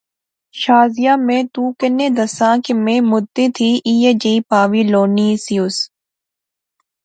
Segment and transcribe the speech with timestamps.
[0.61, 5.77] شازیہ میں تو کنے دساں کہ میں مدتیں تھی ایہھے جئی پہاوی لوڑنی سیوس